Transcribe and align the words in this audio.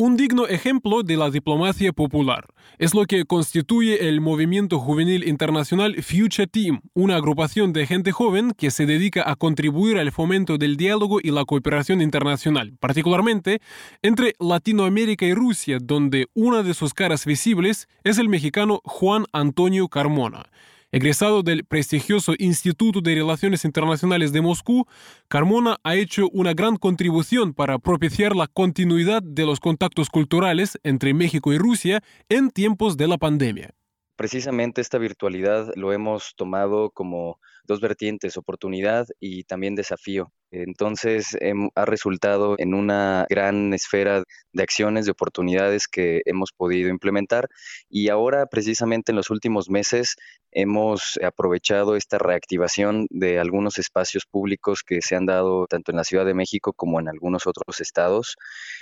Un 0.00 0.16
digno 0.16 0.46
ejemplo 0.46 1.02
de 1.02 1.18
la 1.18 1.28
diplomacia 1.28 1.92
popular 1.92 2.46
es 2.78 2.94
lo 2.94 3.04
que 3.04 3.26
constituye 3.26 4.08
el 4.08 4.22
movimiento 4.22 4.78
juvenil 4.78 5.28
internacional 5.28 6.02
Future 6.02 6.46
Team, 6.46 6.80
una 6.94 7.16
agrupación 7.16 7.74
de 7.74 7.86
gente 7.86 8.10
joven 8.10 8.52
que 8.56 8.70
se 8.70 8.86
dedica 8.86 9.30
a 9.30 9.36
contribuir 9.36 9.98
al 9.98 10.10
fomento 10.10 10.56
del 10.56 10.78
diálogo 10.78 11.20
y 11.22 11.30
la 11.32 11.44
cooperación 11.44 12.00
internacional, 12.00 12.72
particularmente 12.80 13.60
entre 14.00 14.32
Latinoamérica 14.38 15.26
y 15.26 15.34
Rusia, 15.34 15.76
donde 15.78 16.28
una 16.32 16.62
de 16.62 16.72
sus 16.72 16.94
caras 16.94 17.26
visibles 17.26 17.86
es 18.02 18.16
el 18.16 18.30
mexicano 18.30 18.80
Juan 18.84 19.26
Antonio 19.34 19.88
Carmona. 19.88 20.46
Egresado 20.92 21.44
del 21.44 21.64
prestigioso 21.64 22.34
Instituto 22.36 23.00
de 23.00 23.14
Relaciones 23.14 23.64
Internacionales 23.64 24.32
de 24.32 24.40
Moscú, 24.40 24.88
Carmona 25.28 25.76
ha 25.84 25.94
hecho 25.94 26.28
una 26.32 26.52
gran 26.52 26.78
contribución 26.78 27.54
para 27.54 27.78
propiciar 27.78 28.34
la 28.34 28.48
continuidad 28.48 29.22
de 29.22 29.46
los 29.46 29.60
contactos 29.60 30.10
culturales 30.10 30.80
entre 30.82 31.14
México 31.14 31.52
y 31.52 31.58
Rusia 31.58 32.02
en 32.28 32.50
tiempos 32.50 32.96
de 32.96 33.06
la 33.06 33.18
pandemia. 33.18 33.70
Precisamente 34.16 34.80
esta 34.80 34.98
virtualidad 34.98 35.72
lo 35.76 35.92
hemos 35.92 36.34
tomado 36.34 36.90
como 36.90 37.38
dos 37.70 37.80
vertientes, 37.80 38.36
oportunidad 38.36 39.06
y 39.20 39.44
también 39.44 39.76
desafío. 39.76 40.32
Entonces 40.50 41.36
em, 41.40 41.70
ha 41.76 41.84
resultado 41.84 42.56
en 42.58 42.74
una 42.74 43.26
gran 43.30 43.72
esfera 43.72 44.24
de 44.52 44.62
acciones, 44.64 45.04
de 45.04 45.12
oportunidades 45.12 45.86
que 45.86 46.22
hemos 46.24 46.50
podido 46.50 46.88
implementar 46.88 47.48
y 47.88 48.08
ahora 48.08 48.46
precisamente 48.46 49.12
en 49.12 49.16
los 49.16 49.30
últimos 49.30 49.70
meses 49.70 50.16
hemos 50.50 51.16
aprovechado 51.22 51.94
esta 51.94 52.18
reactivación 52.18 53.06
de 53.10 53.38
algunos 53.38 53.78
espacios 53.78 54.26
públicos 54.26 54.82
que 54.82 55.00
se 55.00 55.14
han 55.14 55.26
dado 55.26 55.68
tanto 55.68 55.92
en 55.92 55.98
la 55.98 56.04
Ciudad 56.04 56.26
de 56.26 56.34
México 56.34 56.72
como 56.72 56.98
en 56.98 57.08
algunos 57.08 57.46
otros 57.46 57.80
estados. 57.80 58.36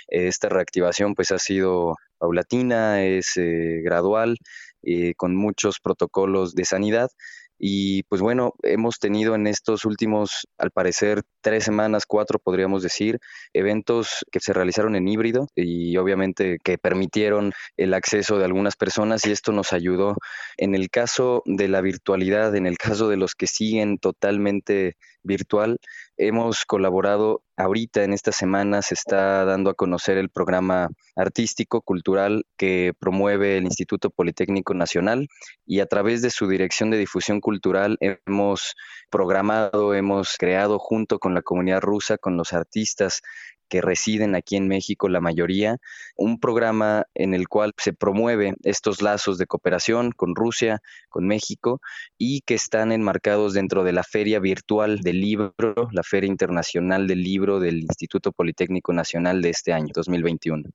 Esta 0.07 0.49
reactivación 0.49 1.13
pues 1.13 1.31
ha 1.31 1.37
sido 1.37 1.97
paulatina, 2.17 3.05
es 3.05 3.37
eh, 3.37 3.81
gradual, 3.83 4.37
eh, 4.81 5.13
con 5.15 5.35
muchos 5.35 5.79
protocolos 5.79 6.55
de 6.55 6.65
sanidad 6.65 7.11
y 7.59 8.03
pues 8.03 8.21
bueno, 8.21 8.53
hemos 8.63 8.99
tenido 8.99 9.35
en 9.35 9.45
estos 9.45 9.83
últimos, 9.83 10.47
al 10.57 10.71
parecer, 10.71 11.23
tres 11.41 11.65
semanas, 11.65 12.05
cuatro 12.07 12.39
podríamos 12.39 12.81
decir, 12.81 13.19
eventos 13.53 14.25
que 14.31 14.39
se 14.39 14.53
realizaron 14.53 14.95
en 14.95 15.07
híbrido 15.07 15.47
y 15.55 15.97
obviamente 15.97 16.57
que 16.63 16.77
permitieron 16.77 17.51
el 17.75 17.93
acceso 17.93 18.37
de 18.37 18.45
algunas 18.45 18.77
personas 18.77 19.25
y 19.25 19.31
esto 19.31 19.51
nos 19.51 19.73
ayudó. 19.73 20.15
En 20.57 20.73
el 20.73 20.89
caso 20.89 21.43
de 21.45 21.67
la 21.67 21.81
virtualidad, 21.81 22.55
en 22.55 22.65
el 22.65 22.77
caso 22.77 23.09
de 23.09 23.17
los 23.17 23.35
que 23.35 23.47
siguen 23.47 23.97
totalmente 23.97 24.95
virtual, 25.23 25.79
hemos 26.17 26.65
colaborado 26.65 27.43
ahorita 27.57 28.03
en 28.03 28.13
esta 28.13 28.31
semana 28.31 28.81
se 28.81 28.93
está 28.93 29.43
dando 29.43 29.69
a 29.69 29.73
conocer 29.73 30.17
el 30.17 30.29
programa 30.29 30.89
artístico 31.15 31.81
cultural 31.81 32.45
que 32.57 32.93
promueve 32.97 33.57
el 33.57 33.65
Instituto 33.65 34.09
Politécnico 34.09 34.73
Nacional 34.73 35.27
y 35.65 35.81
a 35.81 35.85
través 35.85 36.21
de 36.21 36.29
su 36.29 36.47
dirección 36.47 36.89
de 36.89 36.97
difusión 36.97 37.41
cultural 37.41 37.97
hemos 37.99 38.75
programado, 39.09 39.93
hemos 39.93 40.37
creado 40.37 40.79
junto 40.79 41.19
con 41.19 41.33
la 41.33 41.41
comunidad 41.41 41.81
rusa, 41.81 42.17
con 42.17 42.37
los 42.37 42.53
artistas 42.53 43.21
que 43.69 43.81
residen 43.81 44.35
aquí 44.35 44.55
en 44.55 44.67
México, 44.67 45.07
la 45.07 45.21
mayoría, 45.21 45.77
un 46.17 46.39
programa 46.39 47.05
en 47.13 47.33
el 47.33 47.47
cual 47.47 47.73
se 47.77 47.93
promueve 47.93 48.55
estos 48.63 49.01
lazos 49.01 49.37
de 49.37 49.45
cooperación 49.45 50.11
con 50.11 50.35
Rusia, 50.35 50.81
con 51.09 51.27
México 51.27 51.79
y 52.17 52.41
que 52.41 52.55
están 52.55 52.91
enmarcados 52.91 53.53
dentro 53.53 53.83
de 53.83 53.93
la 53.93 54.03
Feria 54.03 54.39
Virtual 54.39 54.99
del 54.99 55.21
Libro, 55.21 55.53
la 55.91 56.03
Feria 56.03 56.27
Internacional 56.27 57.07
del 57.07 57.23
Libro 57.23 57.59
del 57.59 57.79
Instituto 57.81 58.31
Politécnico 58.31 58.91
Nacional 58.91 59.41
de 59.41 59.49
este 59.49 59.71
año, 59.71 59.91
2021. 59.93 60.69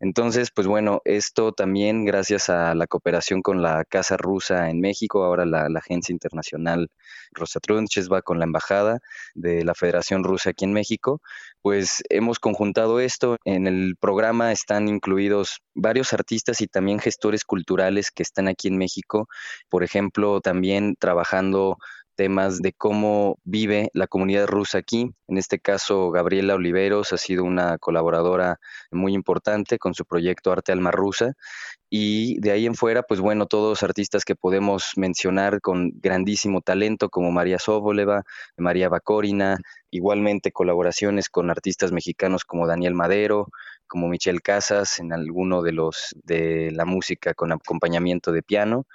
Entonces, 0.00 0.50
pues 0.50 0.66
bueno, 0.66 1.02
esto 1.04 1.52
también 1.52 2.06
gracias 2.06 2.48
a 2.48 2.74
la 2.74 2.86
cooperación 2.86 3.42
con 3.42 3.60
la 3.60 3.84
Casa 3.84 4.16
Rusa 4.16 4.70
en 4.70 4.80
México, 4.80 5.24
ahora 5.24 5.44
la, 5.44 5.68
Agencia 5.76 6.12
Internacional 6.12 6.90
Rosatrunches 7.32 8.10
va 8.10 8.22
con 8.22 8.38
la 8.38 8.44
Embajada 8.44 9.00
de 9.34 9.64
la 9.64 9.74
Federación 9.74 10.24
Rusa 10.24 10.50
aquí 10.50 10.64
en 10.64 10.72
México, 10.72 11.20
pues 11.62 12.02
hemos 12.08 12.38
conjuntado 12.38 13.00
esto. 13.00 13.36
En 13.44 13.66
el 13.66 13.96
programa 14.00 14.52
están 14.52 14.88
incluidos 14.88 15.60
varios 15.74 16.12
artistas 16.12 16.60
y 16.60 16.66
también 16.66 16.98
gestores 16.98 17.44
culturales 17.44 18.10
que 18.10 18.22
están 18.22 18.48
aquí 18.48 18.68
en 18.68 18.78
México, 18.78 19.28
por 19.68 19.84
ejemplo, 19.84 20.40
también 20.40 20.96
trabajando 20.98 21.76
temas 22.20 22.60
de 22.60 22.74
cómo 22.74 23.38
vive 23.44 23.88
la 23.94 24.06
comunidad 24.06 24.46
rusa 24.46 24.76
aquí. 24.76 25.10
En 25.26 25.38
este 25.38 25.58
caso, 25.58 26.10
Gabriela 26.10 26.54
Oliveros 26.54 27.14
ha 27.14 27.16
sido 27.16 27.44
una 27.44 27.78
colaboradora 27.78 28.58
muy 28.90 29.14
importante 29.14 29.78
con 29.78 29.94
su 29.94 30.04
proyecto 30.04 30.52
Arte 30.52 30.70
Alma 30.70 30.90
Rusa. 30.90 31.32
Y 31.88 32.38
de 32.40 32.50
ahí 32.50 32.66
en 32.66 32.74
fuera, 32.74 33.02
pues 33.04 33.20
bueno, 33.20 33.46
todos 33.46 33.82
artistas 33.82 34.26
que 34.26 34.36
podemos 34.36 34.92
mencionar 34.96 35.62
con 35.62 35.92
grandísimo 35.94 36.60
talento, 36.60 37.08
como 37.08 37.32
María 37.32 37.58
Soboleva, 37.58 38.22
María 38.58 38.90
Bacorina, 38.90 39.56
igualmente 39.90 40.52
colaboraciones 40.52 41.28
con 41.28 41.50
artistas 41.50 41.92
mexicanos 41.92 42.44
como 42.44 42.66
Daniel 42.66 42.94
Madero, 42.94 43.48
como 43.86 44.08
Michelle 44.08 44.40
Casas 44.40 44.98
en 45.00 45.12
alguno 45.12 45.62
de 45.62 45.72
los 45.72 46.14
de 46.24 46.70
la 46.72 46.84
música 46.84 47.34
con 47.34 47.52
acompañamiento 47.52 48.32
de 48.32 48.42
piano. 48.42 48.86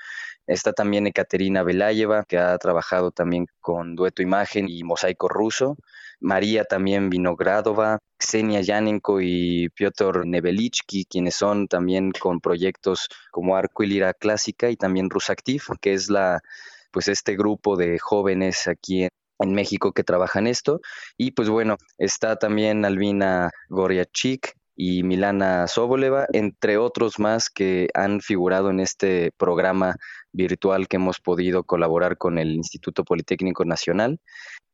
Está 0.47 0.73
también 0.73 1.07
Ekaterina 1.07 1.63
Velayeva, 1.63 2.23
que 2.23 2.37
ha 2.37 2.57
trabajado 2.57 3.11
también 3.11 3.47
con 3.61 3.95
Dueto 3.95 4.21
Imagen 4.21 4.69
y 4.69 4.83
Mosaico 4.83 5.27
Ruso. 5.27 5.75
María 6.19 6.63
también 6.63 7.09
Vinogradova, 7.09 7.99
Ksenia 8.17 8.61
Yanenko 8.61 9.19
y 9.21 9.69
Piotr 9.69 10.25
Nebelichki, 10.25 11.05
quienes 11.05 11.35
son 11.35 11.67
también 11.67 12.11
con 12.11 12.39
proyectos 12.39 13.09
como 13.31 13.55
Arco 13.57 13.83
y 13.83 13.87
Lira 13.87 14.13
Clásica 14.13 14.69
y 14.69 14.77
también 14.77 15.09
Rusactiv, 15.09 15.63
que 15.81 15.93
es 15.93 16.09
la 16.09 16.41
pues 16.91 17.09
este 17.09 17.35
grupo 17.35 17.75
de 17.75 17.99
jóvenes 17.99 18.67
aquí 18.67 19.03
en, 19.03 19.09
en 19.39 19.53
México 19.53 19.91
que 19.91 20.03
trabajan 20.03 20.47
esto. 20.47 20.81
Y 21.17 21.31
pues 21.31 21.49
bueno, 21.49 21.77
está 21.97 22.37
también 22.37 22.85
Albina 22.85 23.51
Goriachik, 23.69 24.55
y 24.75 25.03
Milana 25.03 25.67
Soboleva, 25.67 26.27
entre 26.33 26.77
otros 26.77 27.17
más 27.19 27.49
que 27.49 27.87
han 27.93 28.19
figurado 28.19 28.69
en 28.69 28.81
este 28.81 29.31
programa 29.37 29.95
virtual 30.33 30.87
que 30.87 30.97
hemos 30.97 31.19
podido 31.21 31.63
colaborar 31.63 32.17
con 32.17 32.37
el 32.37 32.55
Instituto 32.55 33.05
Politécnico 33.05 33.63
Nacional. 33.63 34.19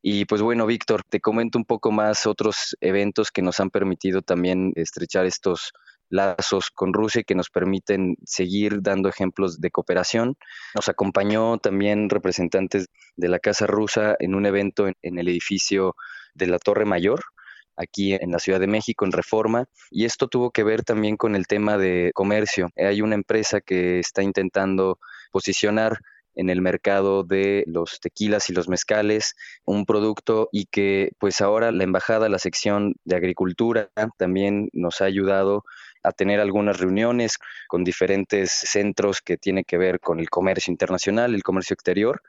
Y 0.01 0.25
pues 0.25 0.41
bueno, 0.41 0.65
Víctor, 0.65 1.03
te 1.07 1.19
comento 1.19 1.59
un 1.59 1.65
poco 1.65 1.91
más 1.91 2.25
otros 2.25 2.75
eventos 2.81 3.29
que 3.29 3.43
nos 3.43 3.59
han 3.59 3.69
permitido 3.69 4.23
también 4.23 4.71
estrechar 4.75 5.27
estos 5.27 5.71
lazos 6.11 6.69
con 6.69 6.93
Rusia 6.93 7.21
y 7.21 7.23
que 7.23 7.35
nos 7.35 7.49
permiten 7.49 8.17
seguir 8.23 8.81
dando 8.81 9.09
ejemplos 9.09 9.59
de 9.59 9.71
cooperación. 9.71 10.37
Nos 10.75 10.89
acompañó 10.89 11.57
también 11.57 12.09
representantes 12.09 12.89
de 13.15 13.29
la 13.29 13.39
Casa 13.39 13.65
Rusa 13.65 14.15
en 14.19 14.35
un 14.35 14.45
evento 14.45 14.87
en, 14.87 15.17
el 15.17 15.27
edificio 15.27 15.95
de 16.35 16.47
la 16.47 16.59
Torre 16.59 16.85
Mayor, 16.85 17.21
aquí 17.75 18.13
en 18.13 18.31
la 18.31 18.39
Ciudad 18.39 18.59
de 18.59 18.67
México, 18.67 19.05
en 19.05 19.13
Reforma, 19.13 19.65
y 19.89 20.05
esto 20.05 20.27
tuvo 20.27 20.51
que 20.51 20.63
ver 20.63 20.83
también 20.83 21.17
con 21.17 21.35
el 21.35 21.47
tema 21.47 21.77
de 21.77 22.11
comercio. 22.13 22.69
Hay 22.77 23.01
una 23.01 23.15
empresa 23.15 23.61
que 23.61 23.99
está 23.99 24.21
intentando 24.21 24.99
posicionar 25.31 25.99
en 26.35 26.49
el 26.49 26.61
mercado 26.61 27.23
de 27.23 27.63
los 27.67 27.99
tequilas 27.99 28.49
y 28.49 28.53
los 28.53 28.67
mezcales, 28.67 29.35
un 29.65 29.85
producto 29.85 30.49
y 30.51 30.65
que 30.65 31.11
pues 31.19 31.41
ahora 31.41 31.71
la 31.71 31.83
embajada, 31.83 32.29
la 32.29 32.39
sección 32.39 32.95
de 33.03 33.15
agricultura 33.15 33.89
también 34.17 34.69
nos 34.73 35.01
ha 35.01 35.05
ayudado 35.05 35.63
a 36.03 36.11
tener 36.11 36.39
algunas 36.39 36.79
reuniones 36.79 37.37
con 37.67 37.83
diferentes 37.83 38.51
centros 38.51 39.21
que 39.21 39.37
tienen 39.37 39.63
que 39.63 39.77
ver 39.77 39.99
con 39.99 40.19
el 40.19 40.29
comercio 40.29 40.71
internacional, 40.71 41.33
el 41.33 41.43
comercio 41.43 41.73
exterior. 41.73 42.21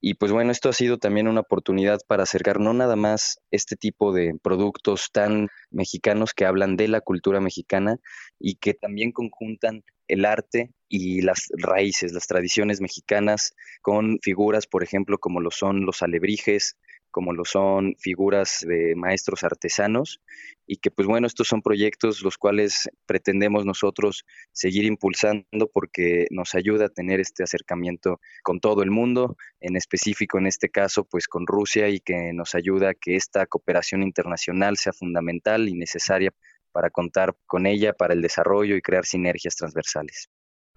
Y 0.00 0.14
pues 0.14 0.32
bueno, 0.32 0.50
esto 0.50 0.68
ha 0.68 0.72
sido 0.72 0.98
también 0.98 1.28
una 1.28 1.40
oportunidad 1.40 2.00
para 2.06 2.22
acercar 2.22 2.58
no 2.58 2.72
nada 2.72 2.96
más 2.96 3.40
este 3.50 3.76
tipo 3.76 4.12
de 4.12 4.34
productos 4.42 5.10
tan 5.12 5.48
mexicanos 5.70 6.32
que 6.32 6.46
hablan 6.46 6.76
de 6.76 6.88
la 6.88 7.00
cultura 7.00 7.40
mexicana 7.40 7.96
y 8.38 8.54
que 8.56 8.74
también 8.74 9.12
conjuntan 9.12 9.84
el 10.08 10.24
arte 10.24 10.72
y 10.88 11.22
las 11.22 11.48
raíces, 11.56 12.12
las 12.12 12.26
tradiciones 12.26 12.80
mexicanas 12.80 13.54
con 13.80 14.18
figuras, 14.22 14.66
por 14.66 14.82
ejemplo, 14.82 15.18
como 15.18 15.40
lo 15.40 15.50
son 15.50 15.86
los 15.86 16.02
alebrijes, 16.02 16.76
como 17.10 17.32
lo 17.32 17.44
son 17.44 17.94
figuras 17.98 18.64
de 18.66 18.94
maestros 18.96 19.44
artesanos 19.44 20.20
y 20.66 20.76
que 20.76 20.90
pues 20.90 21.08
bueno, 21.08 21.26
estos 21.26 21.48
son 21.48 21.62
proyectos 21.62 22.22
los 22.22 22.38
cuales 22.38 22.88
pretendemos 23.06 23.64
nosotros 23.64 24.24
seguir 24.52 24.84
impulsando 24.84 25.70
porque 25.72 26.26
nos 26.30 26.54
ayuda 26.54 26.86
a 26.86 26.88
tener 26.88 27.20
este 27.20 27.42
acercamiento 27.42 28.20
con 28.42 28.60
todo 28.60 28.82
el 28.82 28.90
mundo, 28.90 29.36
en 29.60 29.76
específico 29.76 30.38
en 30.38 30.46
este 30.46 30.68
caso 30.68 31.04
pues 31.04 31.28
con 31.28 31.46
Rusia 31.46 31.88
y 31.88 32.00
que 32.00 32.32
nos 32.32 32.54
ayuda 32.54 32.90
a 32.90 32.94
que 32.94 33.16
esta 33.16 33.46
cooperación 33.46 34.02
internacional 34.02 34.76
sea 34.76 34.92
fundamental 34.92 35.68
y 35.68 35.74
necesaria 35.74 36.32
para 36.72 36.90
contar 36.90 37.36
con 37.46 37.66
ella 37.66 37.92
para 37.92 38.14
el 38.14 38.22
desarrollo 38.22 38.76
y 38.76 38.82
crear 38.82 39.04
sinergias 39.04 39.56
transversales. 39.56 40.28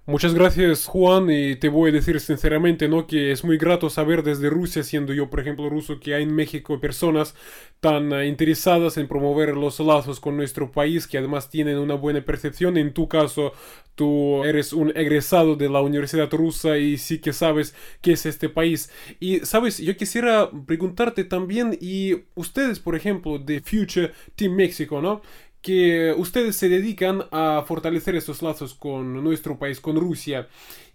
Muchas 0.05 0.33
gracias 0.33 0.85
Juan 0.85 1.29
y 1.31 1.55
te 1.55 1.69
voy 1.69 1.89
a 1.89 1.93
decir 1.93 2.19
sinceramente 2.19 2.89
¿no? 2.89 3.07
que 3.07 3.31
es 3.31 3.45
muy 3.45 3.57
grato 3.57 3.89
saber 3.89 4.21
desde 4.21 4.49
Rusia, 4.49 4.83
siendo 4.83 5.13
yo 5.13 5.29
por 5.29 5.39
ejemplo 5.39 5.69
ruso, 5.69 6.01
que 6.01 6.13
hay 6.13 6.23
en 6.23 6.35
México 6.35 6.77
personas 6.81 7.35
tan 7.79 8.11
eh, 8.11 8.27
interesadas 8.27 8.97
en 8.97 9.07
promover 9.07 9.55
los 9.55 9.79
lazos 9.79 10.19
con 10.19 10.35
nuestro 10.35 10.69
país 10.73 11.07
que 11.07 11.17
además 11.17 11.49
tienen 11.49 11.77
una 11.77 11.93
buena 11.95 12.19
percepción. 12.19 12.75
En 12.75 12.93
tu 12.93 13.07
caso, 13.07 13.53
tú 13.95 14.43
eres 14.43 14.73
un 14.73 14.91
egresado 14.93 15.55
de 15.55 15.69
la 15.69 15.81
Universidad 15.81 16.29
Rusa 16.33 16.77
y 16.77 16.97
sí 16.97 17.19
que 17.19 17.31
sabes 17.31 17.73
qué 18.01 18.11
es 18.11 18.25
este 18.25 18.49
país. 18.49 18.91
Y 19.21 19.39
sabes, 19.45 19.77
yo 19.77 19.95
quisiera 19.95 20.49
preguntarte 20.65 21.23
también, 21.23 21.77
y 21.79 22.23
ustedes 22.35 22.79
por 22.79 22.97
ejemplo 22.97 23.39
de 23.39 23.61
Future 23.61 24.11
Team 24.35 24.53
México, 24.53 25.01
¿no? 25.01 25.21
Que 25.63 26.13
ustedes 26.17 26.57
se 26.57 26.67
dedican 26.69 27.23
a 27.31 27.63
fortalecer 27.65 28.15
estos 28.15 28.41
lazos 28.41 28.75
con 28.75 29.23
nuestro 29.23 29.57
país, 29.57 29.79
con 29.79 29.95
Rusia. 29.95 30.49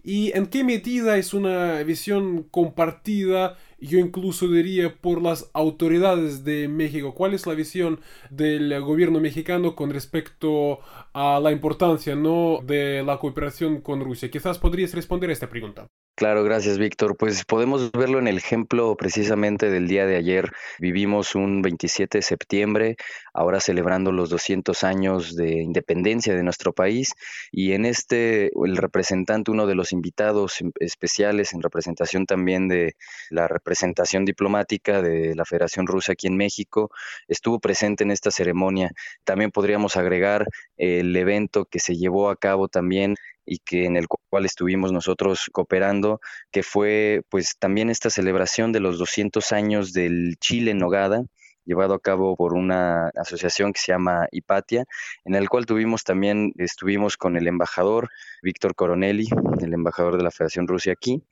¿Y 0.04 0.30
en 0.36 0.46
qué 0.46 0.62
medida 0.62 1.16
es 1.16 1.32
una 1.34 1.82
visión 1.82 2.44
compartida, 2.44 3.56
yo 3.80 3.98
incluso 3.98 4.46
diría, 4.46 4.94
por 4.94 5.22
las 5.22 5.50
autoridades 5.54 6.44
de 6.44 6.68
México? 6.68 7.14
¿Cuál 7.14 7.32
es 7.34 7.46
la 7.46 7.54
visión 7.54 8.00
del 8.30 8.78
gobierno 8.82 9.20
mexicano 9.20 9.74
con 9.74 9.90
respecto 9.90 10.80
a 11.14 11.40
la 11.40 11.50
importancia 11.50 12.14
¿no? 12.14 12.60
de 12.62 13.02
la 13.02 13.18
cooperación 13.18 13.80
con 13.80 14.04
Rusia? 14.04 14.30
Quizás 14.30 14.58
podrías 14.58 14.94
responder 14.94 15.30
a 15.30 15.32
esta 15.32 15.48
pregunta. 15.48 15.88
Claro, 16.18 16.42
gracias 16.42 16.78
Víctor. 16.78 17.16
Pues 17.16 17.44
podemos 17.44 17.92
verlo 17.92 18.18
en 18.18 18.26
el 18.26 18.38
ejemplo 18.38 18.96
precisamente 18.96 19.70
del 19.70 19.86
día 19.86 20.04
de 20.04 20.16
ayer. 20.16 20.50
Vivimos 20.80 21.36
un 21.36 21.62
27 21.62 22.18
de 22.18 22.22
septiembre, 22.22 22.96
ahora 23.32 23.60
celebrando 23.60 24.10
los 24.10 24.28
200 24.28 24.82
años 24.82 25.36
de 25.36 25.62
independencia 25.62 26.34
de 26.34 26.42
nuestro 26.42 26.72
país 26.72 27.12
y 27.52 27.70
en 27.70 27.84
este 27.84 28.50
el 28.64 28.76
representante, 28.76 29.52
uno 29.52 29.68
de 29.68 29.76
los 29.76 29.92
invitados 29.92 30.56
especiales 30.80 31.52
en 31.52 31.62
representación 31.62 32.26
también 32.26 32.66
de 32.66 32.96
la 33.30 33.46
representación 33.46 34.24
diplomática 34.24 35.00
de 35.00 35.36
la 35.36 35.44
Federación 35.44 35.86
Rusa 35.86 36.14
aquí 36.14 36.26
en 36.26 36.36
México, 36.36 36.90
estuvo 37.28 37.60
presente 37.60 38.02
en 38.02 38.10
esta 38.10 38.32
ceremonia. 38.32 38.90
También 39.22 39.52
podríamos 39.52 39.96
agregar 39.96 40.48
el 40.76 41.14
evento 41.14 41.64
que 41.64 41.78
se 41.78 41.94
llevó 41.94 42.28
a 42.28 42.34
cabo 42.34 42.66
también 42.66 43.14
y 43.48 43.58
que 43.58 43.86
en 43.86 43.96
el 43.96 44.06
cual 44.08 44.44
estuvimos 44.44 44.92
nosotros 44.92 45.48
cooperando, 45.52 46.20
que 46.50 46.62
fue 46.62 47.22
pues 47.30 47.56
también 47.58 47.90
esta 47.90 48.10
celebración 48.10 48.72
de 48.72 48.80
los 48.80 48.98
200 48.98 49.52
años 49.52 49.92
del 49.92 50.36
Chile 50.38 50.72
en 50.72 50.78
Nogada, 50.78 51.24
llevado 51.64 51.94
a 51.94 52.00
cabo 52.00 52.34
por 52.34 52.54
una 52.54 53.08
asociación 53.08 53.72
que 53.72 53.80
se 53.80 53.92
llama 53.92 54.26
Hipatia, 54.32 54.84
en 55.24 55.34
el 55.34 55.50
cual 55.50 55.66
tuvimos 55.66 56.02
también, 56.02 56.52
estuvimos 56.56 57.18
con 57.18 57.36
el 57.36 57.46
embajador 57.46 58.08
Víctor 58.42 58.74
Coronelli, 58.74 59.28
el 59.60 59.74
embajador 59.74 60.16
de 60.16 60.22
la 60.22 60.30
Federación 60.30 60.66
Rusia 60.66 60.94
aquí, 60.94 61.22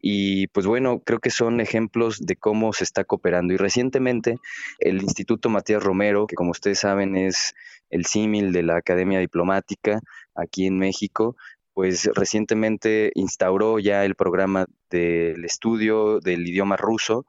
y 0.00 0.48
pues 0.48 0.66
bueno, 0.66 1.00
creo 1.00 1.18
que 1.18 1.30
son 1.30 1.60
ejemplos 1.60 2.20
de 2.20 2.36
cómo 2.36 2.72
se 2.74 2.84
está 2.84 3.04
cooperando. 3.04 3.54
Y 3.54 3.56
recientemente 3.56 4.36
el 4.78 5.02
Instituto 5.02 5.48
Matías 5.48 5.82
Romero, 5.82 6.26
que 6.26 6.36
como 6.36 6.50
ustedes 6.50 6.80
saben 6.80 7.16
es 7.16 7.54
el 7.88 8.04
símil 8.04 8.52
de 8.52 8.62
la 8.62 8.76
Academia 8.76 9.18
Diplomática 9.18 10.00
aquí 10.34 10.66
en 10.66 10.78
México, 10.78 11.36
pues 11.76 12.08
recientemente 12.14 13.12
instauró 13.16 13.78
ya 13.78 14.06
el 14.06 14.14
programa 14.14 14.64
del 14.88 15.44
estudio 15.44 16.20
del 16.20 16.48
idioma 16.48 16.78
ruso 16.78 17.26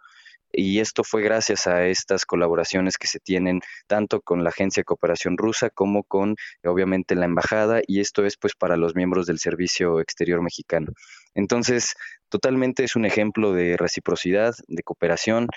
y 0.53 0.79
esto 0.79 1.03
fue 1.03 1.21
gracias 1.21 1.67
a 1.67 1.85
estas 1.87 2.25
colaboraciones 2.25 2.97
que 2.97 3.07
se 3.07 3.19
tienen 3.19 3.59
tanto 3.87 4.21
con 4.21 4.45
la 4.45 4.49
Agencia 4.51 4.79
de 4.79 4.85
Cooperación 4.85 5.37
Rusa 5.37 5.69
como 5.69 6.03
con 6.03 6.37
obviamente 6.63 7.13
la 7.15 7.25
embajada 7.25 7.81
y 7.85 7.99
esto 7.99 8.25
es 8.25 8.37
pues 8.37 8.55
para 8.55 8.77
los 8.77 8.95
miembros 8.95 9.27
del 9.27 9.37
Servicio 9.37 9.99
Exterior 9.99 10.41
Mexicano. 10.41 10.93
Entonces, 11.35 11.95
totalmente 12.29 12.83
es 12.83 12.95
un 12.95 13.05
ejemplo 13.05 13.53
de 13.53 13.77
reciprocidad, 13.77 14.55
de 14.67 14.83
cooperación, 14.83 15.47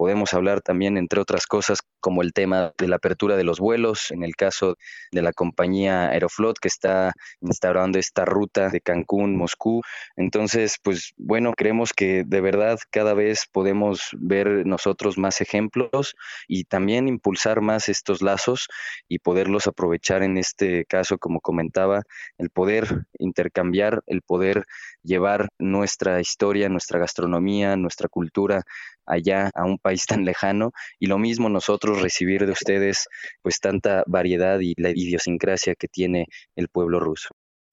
Podemos 0.00 0.32
hablar 0.32 0.62
también, 0.62 0.96
entre 0.96 1.20
otras 1.20 1.44
cosas, 1.44 1.80
como 2.00 2.22
el 2.22 2.32
tema 2.32 2.72
de 2.78 2.88
la 2.88 2.96
apertura 2.96 3.36
de 3.36 3.44
los 3.44 3.60
vuelos, 3.60 4.10
en 4.12 4.22
el 4.24 4.34
caso 4.34 4.78
de 5.12 5.20
la 5.20 5.34
compañía 5.34 6.08
Aeroflot 6.08 6.58
que 6.58 6.68
está 6.68 7.12
instaurando 7.42 7.98
esta 7.98 8.24
ruta 8.24 8.70
de 8.70 8.80
Cancún, 8.80 9.36
Moscú. 9.36 9.82
Entonces, 10.16 10.78
pues 10.82 11.12
bueno, 11.18 11.52
creemos 11.54 11.92
que 11.92 12.24
de 12.26 12.40
verdad 12.40 12.78
cada 12.88 13.12
vez 13.12 13.44
podemos 13.52 14.08
ver 14.12 14.64
nosotros 14.64 15.18
más 15.18 15.42
ejemplos 15.42 16.14
y 16.48 16.64
también 16.64 17.06
impulsar 17.06 17.60
más 17.60 17.90
estos 17.90 18.22
lazos 18.22 18.68
y 19.06 19.18
poderlos 19.18 19.66
aprovechar 19.66 20.22
en 20.22 20.38
este 20.38 20.86
caso, 20.86 21.18
como 21.18 21.42
comentaba, 21.42 22.04
el 22.38 22.48
poder 22.48 23.04
intercambiar, 23.18 24.02
el 24.06 24.22
poder 24.22 24.64
llevar 25.02 25.50
nuestra 25.58 26.19
historia, 26.20 26.68
nuestra 26.68 26.98
gastronomía, 26.98 27.76
nuestra 27.76 28.08
cultura 28.08 28.64
allá 29.06 29.50
a 29.54 29.64
un 29.64 29.78
país 29.78 30.06
tan 30.22 30.24
lejano 30.24 30.72
y 30.98 31.06
lo 31.06 31.18
mismo 31.18 31.48
nosotros 31.48 32.02
recibir 32.02 32.46
de 32.46 32.52
ustedes 32.52 33.08
pues 33.42 33.60
tanta 33.60 34.04
variedad 34.06 34.60
y 34.60 34.74
la 34.76 34.90
idiosincrasia 34.90 35.74
que 35.74 35.88
tiene 35.88 36.26
el 36.56 36.68
pueblo 36.68 37.00
ruso. 37.00 37.30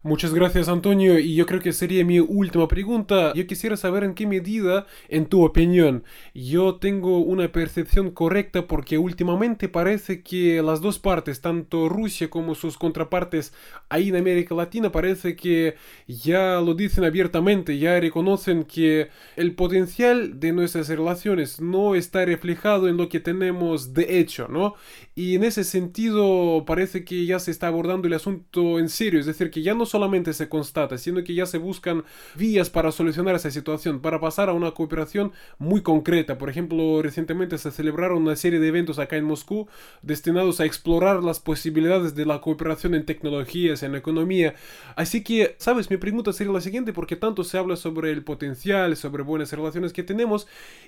Muchas 0.07 0.33
gracias 0.33 0.69
Antonio 0.69 1.19
y 1.19 1.36
yo 1.36 1.45
creo 1.45 1.59
que 1.59 1.74
sería 1.74 2.06
mi 2.06 2.21
última 2.21 2.65
pregunta. 2.69 3.33
Yo 3.33 3.45
quisiera 3.45 3.75
saber 3.75 4.06
en 4.06 4.13
qué 4.13 4.25
medida, 4.25 4.88
en 5.09 5.25
tu 5.25 5.44
opinión, 5.44 6.06
yo 6.33 6.75
tengo 6.75 7.19
una 7.19 7.51
percepción 7.51 8.12
correcta 8.12 8.68
porque 8.68 8.98
últimamente 8.98 9.68
parece 9.68 10.24
que 10.24 10.62
las 10.62 10.80
dos 10.80 10.98
partes, 10.98 11.42
tanto 11.42 11.89
Rusia 11.89 12.30
como 12.30 12.56
sus 12.56 12.77
contrapartes 12.77 13.54
ahí 13.89 14.07
en 14.07 14.15
América 14.15 14.56
Latina, 14.56 14.94
parece 14.94 15.36
que 15.36 15.75
ya 16.07 16.62
lo 16.62 16.74
dicen 16.74 17.03
abiertamente, 17.03 17.77
ya 17.77 18.00
reconocen 18.00 18.63
que 18.63 19.10
el 19.36 19.56
potencial 19.56 20.39
de 20.39 20.53
nuestras 20.53 20.88
relaciones 20.88 21.60
no 21.60 21.95
está 21.95 22.24
reflejado 22.24 22.88
en 22.88 22.95
lo 22.95 23.10
que 23.10 23.19
tenemos 23.19 23.94
de 23.94 24.19
hecho, 24.19 24.48
¿no? 24.48 24.75
Y 25.17 25.33
en 25.33 25.43
ese 25.43 25.63
sentido 25.63 26.63
parece 26.67 27.03
que 27.03 27.25
ya 27.25 27.39
se 27.39 27.49
está 27.49 27.65
abordando 27.65 28.07
el 28.07 28.13
asunto 28.13 28.77
en 28.77 28.87
serio, 28.87 29.19
es 29.19 29.25
decir, 29.25 29.49
que 29.49 29.63
ya 29.63 29.73
no 29.73 29.87
solamente 29.87 30.31
se 30.31 30.47
constata, 30.47 30.99
sino 30.99 31.23
que 31.23 31.33
ya 31.33 31.47
se 31.47 31.57
buscan 31.57 32.03
vías 32.35 32.69
para 32.69 32.91
solucionar 32.91 33.33
esa 33.33 33.49
situación, 33.49 33.99
para 33.99 34.19
pasar 34.19 34.47
a 34.47 34.53
una 34.53 34.75
cooperación 34.75 35.31
muy 35.57 35.81
concreta. 35.81 36.37
Por 36.37 36.51
ejemplo, 36.51 37.01
recientemente 37.01 37.57
se 37.57 37.71
celebraron 37.71 38.21
una 38.21 38.35
serie 38.35 38.59
de 38.59 38.67
eventos 38.67 38.99
acá 38.99 39.15
en 39.17 39.23
Moscú 39.23 39.67
destinados 40.03 40.59
a 40.59 40.65
explorar 40.65 41.23
las 41.23 41.39
posibilidades 41.39 42.13
de 42.13 42.27
la 42.27 42.39
cooperación 42.39 42.93
en 42.93 43.03
tecnologías, 43.03 43.81
en 43.81 43.95
economía. 43.95 44.53
Así 44.95 45.23
que, 45.23 45.55
sabes, 45.57 45.89
mi 45.89 45.97
pregunta 45.97 46.31
sería 46.31 46.53
la 46.53 46.62
siguiente, 46.62 46.93
porque 46.93 47.15
tanto 47.15 47.43
se 47.43 47.57
habla 47.57 47.75
sobre 47.75 48.12
el 48.12 48.24
potencial, 48.24 48.95
sobre 48.95 49.24
buenas 49.24 49.51
relaciones 49.51 49.93
que 49.93 50.03
tenemos, 50.03 50.45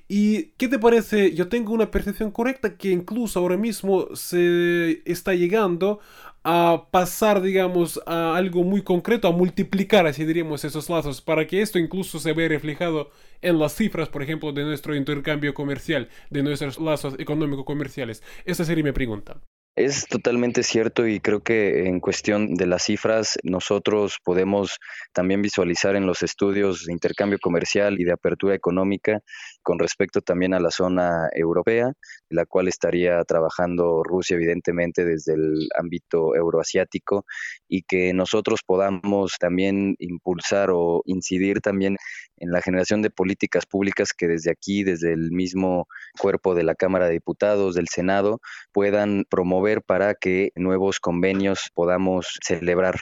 y 0.08 0.52
¿qué 0.58 0.68
te 0.68 0.78
parece? 0.78 1.34
Yo 1.34 1.48
tengo 1.48 1.74
una 1.74 1.90
percepción 1.90 2.30
correcta 2.30 2.78
que 2.78 2.92
incluso 2.92 3.40
ahora 3.40 3.58
mismo 3.58 4.08
se 4.20 5.02
está 5.06 5.34
llegando 5.34 6.00
a 6.44 6.88
pasar, 6.92 7.42
digamos, 7.42 8.02
a 8.06 8.36
algo 8.36 8.64
muy 8.64 8.82
concreto, 8.82 9.28
a 9.28 9.32
multiplicar, 9.32 10.08
así 10.08 10.26
diríamos, 10.26 10.64
esos 10.64 10.90
lazos, 10.90 11.22
para 11.22 11.46
que 11.48 11.62
esto 11.62 11.80
incluso 11.80 12.20
se 12.20 12.34
vea 12.34 12.48
reflejado 12.48 13.12
en 13.42 13.60
las 13.60 13.76
cifras, 13.76 14.10
por 14.10 14.24
ejemplo, 14.24 14.52
de 14.52 14.64
nuestro 14.64 14.96
intercambio 14.96 15.54
comercial, 15.54 16.10
de 16.30 16.44
nuestros 16.44 16.80
lazos 16.80 17.16
económico-comerciales. 17.20 18.24
Esa 18.46 18.66
sería 18.66 18.84
mi 18.84 18.92
pregunta. 18.92 19.42
Es 19.80 20.08
totalmente 20.08 20.62
cierto 20.62 21.08
y 21.08 21.22
creo 21.22 21.40
que 21.40 21.88
en 21.88 22.02
cuestión 22.02 22.56
de 22.56 22.68
las 22.68 22.84
cifras 22.84 23.38
nosotros 23.44 24.18
podemos 24.22 24.78
también 25.14 25.42
visualizar 25.42 25.96
en 25.96 26.06
los 26.06 26.22
estudios 26.22 26.84
de 26.84 26.92
intercambio 26.92 27.40
comercial 27.42 27.98
y 27.98 28.04
de 28.04 28.12
apertura 28.12 28.54
económica 28.54 29.22
con 29.64 29.80
respecto 29.80 30.20
también 30.20 30.54
a 30.54 30.60
la 30.60 30.70
zona 30.70 31.30
europea, 31.34 31.94
la 32.28 32.46
cual 32.46 32.68
estaría 32.68 33.24
trabajando 33.24 34.04
Rusia 34.04 34.36
evidentemente 34.36 35.06
desde 35.06 35.36
el 35.36 35.70
ámbito 35.80 36.36
euroasiático 36.36 37.24
y 37.70 37.84
que 37.84 38.14
nosotros 38.14 38.60
podamos 38.66 39.38
también 39.40 39.96
impulsar 40.00 40.72
o 40.74 41.04
incidir 41.06 41.62
también 41.62 41.96
en 42.36 42.52
la 42.52 42.62
generación 42.62 43.02
de 43.02 43.12
políticas 43.12 43.66
públicas 43.66 44.14
que 44.14 44.28
desde 44.28 44.52
aquí, 44.52 44.84
desde 44.84 45.14
el 45.14 45.32
mismo 45.32 45.88
cuerpo 46.20 46.54
de 46.54 46.64
la 46.64 46.76
Cámara 46.76 47.08
de 47.08 47.14
Diputados, 47.14 47.76
del 47.76 47.88
Senado, 47.88 48.42
puedan 48.74 49.26
promover 49.30 49.69
para 49.78 50.16
que 50.16 50.52
nuevos 50.56 51.00
convenios 51.00 51.70
podamos 51.74 52.40
celebrar 52.44 53.00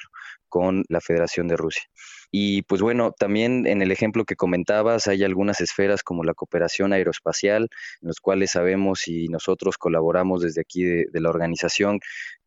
con 0.49 0.83
la 0.89 1.01
Federación 1.01 1.47
de 1.47 1.57
Rusia. 1.57 1.83
Y 2.31 2.63
pues 2.63 2.81
bueno, 2.81 3.13
también 3.17 3.65
en 3.67 3.81
el 3.81 3.91
ejemplo 3.91 4.25
que 4.25 4.35
comentabas, 4.35 5.07
hay 5.07 5.23
algunas 5.23 5.61
esferas 5.61 6.03
como 6.03 6.23
la 6.23 6.33
cooperación 6.33 6.93
aeroespacial, 6.93 7.69
en 8.01 8.07
los 8.07 8.19
cuales 8.19 8.51
sabemos 8.51 9.07
y 9.07 9.27
nosotros 9.29 9.77
colaboramos 9.77 10.41
desde 10.41 10.61
aquí 10.61 10.83
de, 10.83 11.07
la 11.13 11.29
organización 11.29 11.99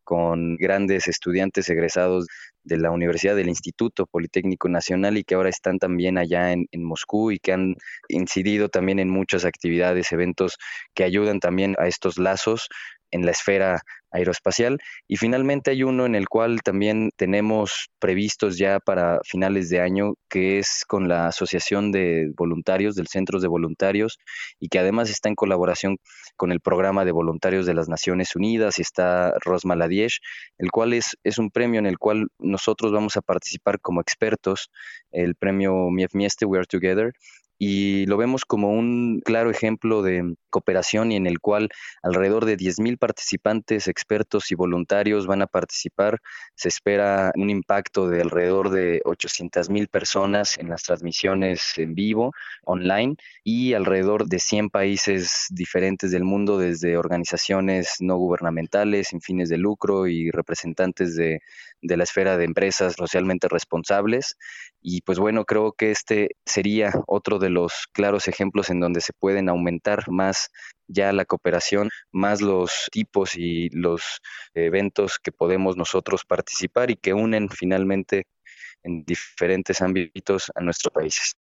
con 0.05 0.57
grandes 0.57 1.07
estudiantes 1.09 1.69
egresados 1.71 2.27
de 2.63 2.77
la 2.77 2.91
Universidad 2.91 3.37
del 3.37 3.49
Instituto 3.49 4.07
Politécnico 4.07 4.69
Nacional 4.69 5.17
y 5.17 5.25
que 5.25 5.35
ahora 5.35 5.49
están 5.49 5.79
también 5.79 6.19
allá 6.19 6.53
en, 6.53 6.67
Moscú 6.83 7.31
y 7.31 7.39
que 7.39 7.53
han 7.53 7.77
incidido 8.09 8.69
también 8.69 8.99
en 8.99 9.09
muchas 9.09 9.45
actividades, 9.45 10.13
eventos 10.13 10.59
que 10.95 11.05
ayudan 11.05 11.41
también 11.41 11.75
a 11.79 11.87
estos 11.87 12.19
lazos 12.19 12.69
en 13.11 13.25
la 13.25 13.33
esfera 13.33 13.83
aeroespacial. 14.11 14.79
Y 15.07 15.17
finalmente 15.17 15.71
hay 15.71 15.83
uno 15.83 16.07
en 16.07 16.15
el 16.15 16.29
cual 16.29 16.61
también 16.63 17.11
tenemos 17.17 17.89
previstos 17.99 18.59
ya 18.59 18.81
para 18.81 19.21
finales 19.25 19.69
de 19.69 19.81
año, 19.81 20.15
que 20.29 20.59
es 20.59 20.85
con 20.87 21.09
la 21.09 21.29
Asociación 21.29 21.93
de 21.93 22.33
Voluntarios, 22.37 22.97
del 22.97 23.09
Centros 23.09 23.43
de 23.43 23.49
Voluntarios, 23.49 24.19
y 24.59 24.69
que 24.69 24.79
además 24.79 25.11
está 25.11 25.29
en 25.29 25.35
colaboración 25.35 25.99
con 26.37 26.53
el 26.53 26.61
programa 26.61 27.05
de 27.05 27.13
voluntarios 27.13 27.67
de 27.67 27.75
las 27.75 27.89
Naciones 27.89 28.35
Unidas 28.35 28.79
y 28.79 28.83
está 28.83 29.35
Rosma 29.45 29.77
Ladiesh, 29.77 30.21
el 30.59 30.71
cual 30.71 30.93
es, 30.93 31.17
es 31.23 31.39
un 31.39 31.51
premio 31.51 31.79
en 31.79 31.87
el 31.87 31.99
cual 31.99 32.29
nosotros 32.39 32.93
vamos 32.93 33.17
a 33.17 33.23
participar 33.23 33.81
como 33.81 34.01
expertos, 34.01 34.71
el 35.13 35.35
premio 35.35 35.91
Mief 35.91 36.15
Mieste 36.15 36.47
We 36.47 36.59
Are 36.59 36.67
Together, 36.67 37.13
y 37.63 38.07
lo 38.07 38.17
vemos 38.17 38.47
como 38.47 38.71
un 38.71 39.21
claro 39.23 39.51
ejemplo 39.51 40.01
de 40.01 40.35
cooperación 40.49 41.13
y 41.13 41.17
en 41.17 41.27
el 41.27 41.41
cual 41.41 41.69
alrededor 42.03 42.47
de 42.47 42.57
10.000 42.57 42.97
participantes, 42.97 43.87
expertos 43.87 44.51
y 44.51 44.55
voluntarios 44.55 45.27
van 45.27 45.43
a 45.43 45.47
participar. 45.47 46.21
Se 46.55 46.69
espera 46.69 47.33
un 47.37 47.51
impacto 47.51 48.09
de 48.09 48.23
alrededor 48.23 48.71
de 48.71 49.03
800.000 49.05 49.89
personas 49.89 50.57
en 50.57 50.71
las 50.71 50.85
transmisiones 50.85 51.75
en 51.77 51.95
vivo, 51.95 52.33
online, 52.65 53.17
y 53.45 53.75
alrededor 53.75 54.27
de 54.27 54.39
100 54.39 54.71
países 54.71 55.49
diferentes 55.51 56.13
del 56.13 56.25
mundo, 56.25 56.57
desde 56.57 56.97
organizaciones 56.97 57.97
no 58.01 58.17
gubernamentales, 58.17 59.09
sin 59.09 59.21
fines 59.21 59.51
de 59.51 59.59
lucro 59.59 60.07
y 60.07 60.31
representantes 60.31 61.15
de, 61.15 61.41
de 61.83 61.97
la 61.99 62.05
esfera 62.05 62.39
de 62.39 62.45
empresas 62.45 62.95
socialmente 62.95 63.49
responsables. 63.49 64.39
Y 64.83 65.03
pues 65.03 65.19
bueno, 65.19 65.45
creo 65.45 65.73
que 65.73 65.91
este 65.91 66.37
sería 66.47 66.93
otro 67.07 67.39
de 67.39 67.51
los 67.51 67.87
claros 67.93 68.29
ejemplos 68.29 68.71
en 68.71 68.81
donde 68.81 69.01
se 69.01 69.13
pueden 69.13 69.49
aumentar 69.49 70.11
más 70.11 70.51
ya 70.87 71.13
la 71.13 71.25
cooperación, 71.25 71.91
más 72.13 72.41
los 72.41 72.89
tipos 72.91 73.37
y 73.37 73.69
los 73.71 74.21
eventos 74.55 75.19
que 75.19 75.33
podemos 75.33 75.77
nosotros 75.77 76.25
participar 76.25 76.91
y 76.91 76.97
que 76.97 77.15
unen 77.15 77.49
finalmente 77.51 78.27
en 78.83 79.05
diferentes 79.05 79.83
ámbitos 79.83 80.51
a 80.55 80.61
nuestros 80.61 80.93
países. 80.93 81.41